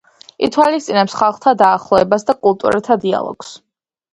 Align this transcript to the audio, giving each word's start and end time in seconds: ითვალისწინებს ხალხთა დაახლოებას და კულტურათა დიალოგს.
ითვალისწინებს 0.45 1.17
ხალხთა 1.19 1.53
დაახლოებას 1.61 2.25
და 2.31 2.37
კულტურათა 2.47 2.99
დიალოგს. 3.05 3.57